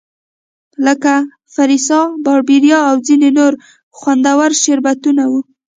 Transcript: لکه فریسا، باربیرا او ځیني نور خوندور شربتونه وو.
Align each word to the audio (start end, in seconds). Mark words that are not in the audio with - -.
لکه 0.85 1.13
فریسا، 1.53 2.01
باربیرا 2.23 2.79
او 2.89 2.95
ځیني 3.07 3.29
نور 3.37 3.53
خوندور 3.97 4.49
شربتونه 4.63 5.23
وو. 5.31 5.39